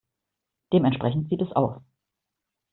[0.73, 1.79] Dementsprechend sieht es aus.